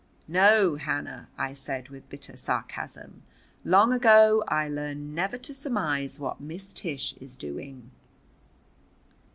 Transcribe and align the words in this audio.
"No, 0.27 0.77
Hannah," 0.77 1.27
I 1.37 1.53
said 1.53 1.89
with 1.89 2.09
bitter 2.09 2.35
sarcasm. 2.35 3.21
"Long 3.63 3.93
ago 3.93 4.43
I 4.47 4.67
learned 4.67 5.13
never 5.13 5.37
to 5.37 5.53
surmise 5.53 6.19
what 6.19 6.41
Miss 6.41 6.73
Tish 6.73 7.13
is 7.19 7.35
doing." 7.35 7.91